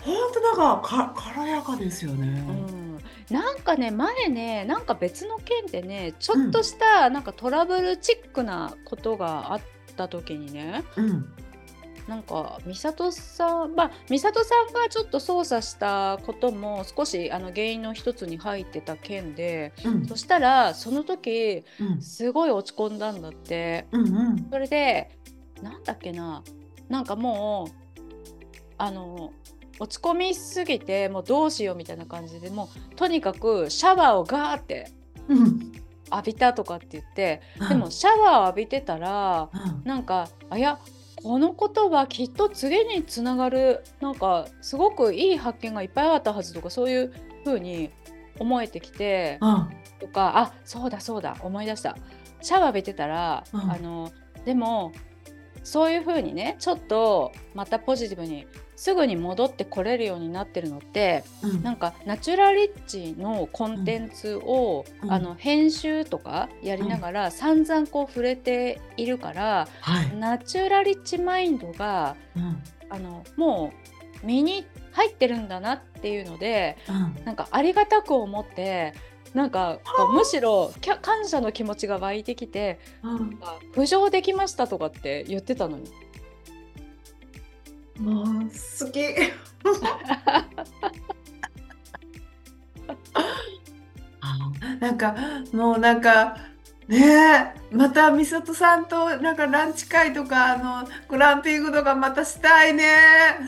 [0.00, 2.26] 本当なんかか軽やかですよね。
[2.46, 2.98] うん、
[3.30, 9.60] なんかね前ねなんか別の件でねちょっとしたなんかトラブルチックなことがあっ
[9.94, 11.26] た時にねうん。
[12.08, 20.06] なんか美里さんまあ美里さんがちょっと操作したことも少しあの原因の一つに入ってた件でうん。
[20.06, 22.02] そしたらその時うん。
[22.02, 23.86] すごい落ち込んだんだって。
[23.92, 24.02] うんう
[24.34, 24.48] ん。
[24.50, 25.10] それで
[25.62, 26.42] なんだっけな
[26.88, 27.84] なんかもう
[28.76, 29.32] あの
[29.80, 34.90] 落ち込みすぎてもうどうしようみたいな感じでもうとにかくシャワーをガーって
[35.28, 35.72] うん
[36.10, 39.82] 浴びたとかって言ってでもシャワーを浴びてたらうん。
[39.84, 40.78] なんかあいや
[41.22, 47.12] このことはきっと次につながるなんかすごくいい発見がいっぱいあったはずとかそういう
[47.44, 47.90] 風に
[48.38, 49.70] 思えてきてうん。
[50.00, 51.96] とかあそうだそうだ思い出した。
[52.42, 53.60] シャワー浴びてたら、うん。
[53.70, 54.12] あの
[54.44, 54.92] でも
[55.62, 58.46] そういう風にねちょっとまたポジティブに
[58.84, 61.62] すぐに戻ってこれるようになってるのってうん。
[61.62, 65.10] なんかナチュラリッチのコンテンツを、うん。
[65.10, 70.14] あの編集とかやりながら散々こう触れているから、はい。
[70.14, 72.62] ナチュラリッチマインドがうん。
[72.90, 73.72] あのも
[74.22, 77.24] う身に入ってるんだなっていうのでうん。
[77.24, 78.92] なんかありがたく思って
[79.32, 79.78] なんか
[80.12, 83.38] むしろ感謝の気持ちが湧いてきてうん。
[83.40, 85.90] あ浮上できましたとかって言ってたのに。
[87.98, 88.30] もう好
[88.90, 89.04] き。
[94.80, 95.14] なんか
[95.52, 96.36] もうなんか
[96.88, 102.84] ねえまた美里さんとなんかランチ会とかあのグランピングとかまたしたいね。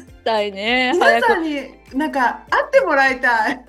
[0.08, 3.64] したいね皆さんになんか会ってもらいたい。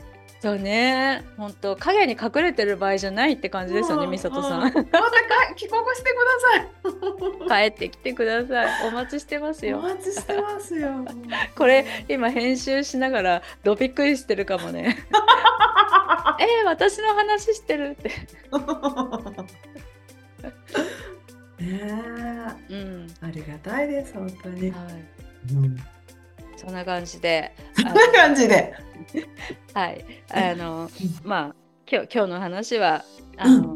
[0.47, 1.25] そうね。
[1.35, 4.61] 本当影に隠れてる場合じゃないって感じですよねうん美里さうん。
[4.61, 4.89] またか
[5.57, 7.67] 帰国してください。
[7.69, 8.87] 帰ってきてください。
[8.87, 11.03] お待ちしてますおよ待ちしてますよ。
[11.57, 14.95] これ今編集しながらどびっくりしてるかもね。
[16.39, 18.07] えー、私の話してるって。
[21.59, 21.81] ね
[22.69, 22.73] え。
[22.73, 23.07] うん。
[23.19, 24.71] ありがたいです本当に。
[24.71, 25.53] はい。
[25.53, 25.96] うん
[26.57, 28.73] そんな感じでそんな感じで。
[29.73, 30.05] はい。
[30.31, 30.89] あの
[31.23, 31.55] まあ
[31.89, 33.05] 今日今日の話は
[33.37, 33.75] あの、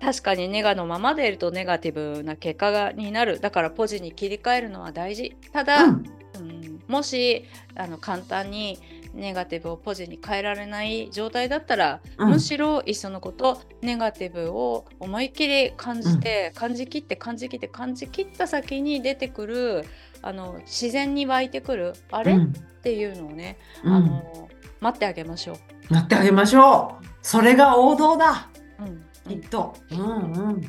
[0.00, 3.40] 確かにネガのままでいるとネガティブな結果がになる。
[3.40, 5.36] だからポジに切り替えるのは大事。
[5.52, 6.04] ただ、うん。
[6.38, 8.78] うんもしあの簡単に
[9.14, 12.30] ネガティブをポジに変えられない状態だったら、うん。
[12.30, 19.84] むしろいっそのことネガティブを思いっきり感じて、感じきって感じきって感じきった先に出てくる
[20.26, 24.48] あの自然に湧いてくるあれ、うんっていうのをね、うんあの
[24.80, 25.54] 待ってあげましょ
[25.90, 25.92] う。
[25.92, 27.04] なってあげましょう。
[27.22, 28.50] それが王道だ。
[28.78, 29.74] うんきっと。
[29.90, 30.60] うんうん。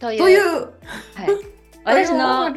[0.00, 0.72] というというはい、
[1.84, 2.52] 私の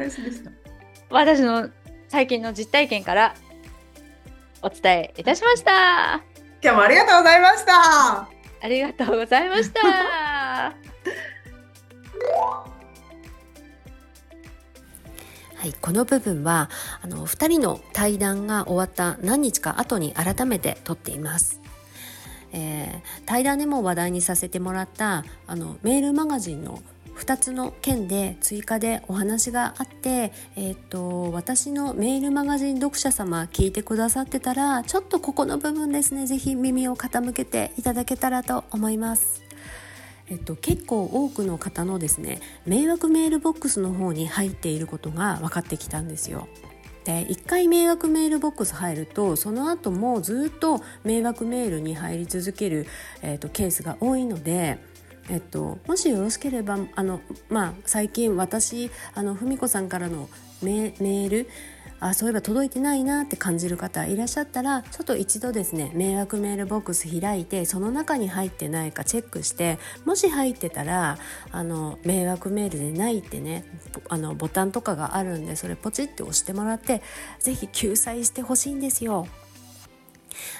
[1.11, 1.69] 私の
[2.07, 3.35] 最近の実体験から
[4.63, 6.23] お伝えいたしました。
[6.63, 8.27] 今日もありがとうございました。
[8.63, 10.75] ありがとうございました。
[15.65, 16.69] はい、この部分は
[17.01, 21.59] あの2人の対談が終わった何日か後に改めて撮っています。
[22.53, 26.84] えー対談でも話題にさせてもらったあのメールマガジンの
[27.16, 39.44] 2つの件で追加でお話があって、えー、と私のメールマガジン読者様聞いてくださってたらちょっとここの部分ですねぜひ耳を傾けていただけたらと思います。
[40.28, 46.47] えっと、結構多くの方のですね迷惑メールボックスの方に入っていることが分かってきたんですよ。
[47.03, 52.88] で1回迷惑メールボックス入るとその後もずっと迷惑メールに入り続ける、
[53.21, 54.80] えっと、ケースが多いので。
[55.28, 57.19] えっと、もしよろしければあの、
[57.49, 60.30] まあ、最近私あの文子さんからの
[60.61, 61.47] メール
[61.99, 71.17] あそういえば届いてないなって感じる方いらっしゃったらちょっと一度ですね迷惑メールボックス開いてその中に入ってないかチェックしてもし入ってたら
[71.51, 73.65] あの迷惑メールでないってね
[74.09, 77.01] あのボタンとかがあるんでそれポチって押してもらって
[77.39, 79.27] 是非救済してほしいんですよ。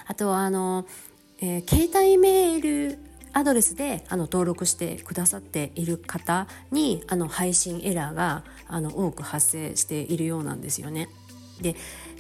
[0.08, 0.86] あとあの、
[1.42, 3.00] えー、携帯メール
[3.34, 11.10] アドレスであの登録してくださっている方にあの配信エラーがあの多く発生しているようなんですよね。
[11.62, 11.76] で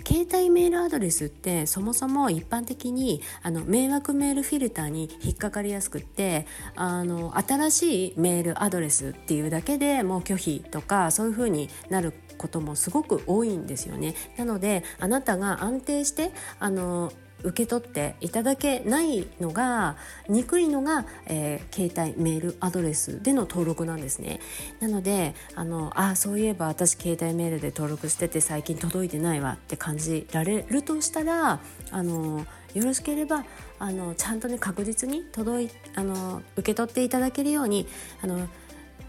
[0.08, 14.14] 携帯メールアドレスってそもそも一般的にあの迷惑メールフィルターに引っかかりやすくってあの新しいメールアドレスっていうだけでもう拒否とかそういうふうになることもすごく多いんですよね。
[14.38, 17.12] なのであなたが安定してあの
[17.46, 19.96] 受け取っていただけないのが
[20.28, 24.40] 憎いのが、えー、携帯メールアドレスでの登録なんですね。
[24.80, 31.60] なのであのあそういえば私携帯メールで登録してて最近届いてないわって感じられるとしたら
[31.92, 33.46] あのよろしければ
[33.80, 37.88] あのちゃんとね確実に届いあの受け取っていただけるように
[38.22, 38.48] あの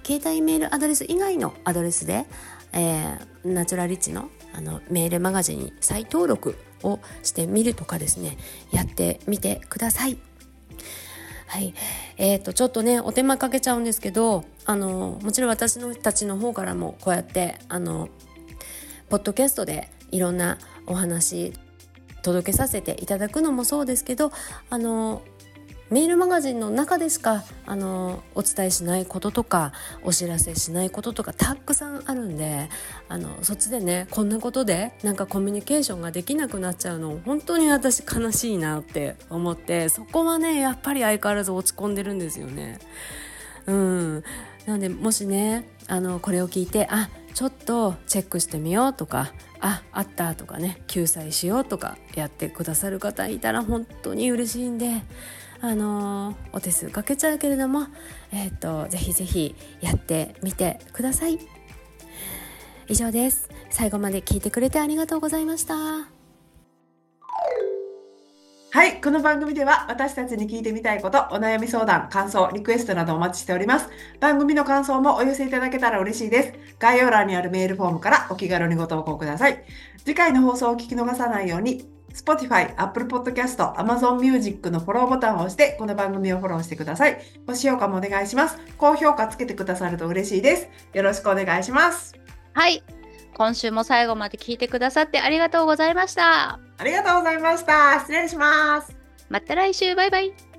[0.05, 2.27] 携帯メールアドレス以外のアドレスで、
[2.73, 8.37] えー、ナチュラリッチのあのメールマガジンに再登録をしてみるとかですね
[8.71, 10.19] やってみてください。
[11.49, 11.75] はい、
[12.17, 18.09] えーと、ちょっとねお手間かけちゃうんですけどあのもちろん私のたちの方からもこうやってあの
[19.09, 21.53] ポッドキャストでいろんなお話
[22.23, 24.33] 届けさせていただくのもそうですけど
[24.69, 25.23] あの
[25.89, 29.73] メールマガジンの中でしかあのお伝えしないこととか
[30.03, 32.69] お知らせしないこととかたくさんあるんで
[33.09, 42.79] あのそっちでねこんなことでなんかコミュニケーションができなくなっちゃうの本当に私悲しいなって思ってそこはねやっぱり相変わらず落ち込んでるんですよね。
[43.67, 44.25] うん
[44.67, 55.03] なのでもしねあのこれを聞いてあちょっとチェックしてみようとかああったとかね救済しようとかやってくださる方いたら本当に嬉しいんで
[55.61, 57.87] あのー、お手数かけちゃうけれども、
[58.33, 61.39] えーと、ぜひぜひやってみてください
[62.89, 66.17] 以上です最後まで聞いてくれてありがとうございました
[68.77, 69.01] はい。
[69.01, 73.89] この番組では私たちに聞いてみたいこと、お悩み相談、感想、リクエストなどお待ちしております。
[74.21, 76.53] 番組の感想もお寄せいただけたら嬉しいです。
[76.79, 79.65] 概要欄にあるメールフォームからお気軽にご投稿ください。
[80.01, 87.21] 次回の放送を聞き逃さないように、Spotify、Apple Podcast、Amazon Music のフォローボタンを押して、この番組をフォローしてください。
[87.47, 88.59] ご視聴もお願いします。
[88.79, 90.69] 高評価つけてくださると嬉しいです。
[90.95, 92.15] よろしくお願いします。
[92.55, 92.83] はい。
[93.35, 96.59] 今週も最後まで聞いてくださってありがとうございました。
[96.79, 98.01] ありがとうございました。
[98.01, 98.97] 失礼します。
[99.29, 100.56] また来週、バイバイ。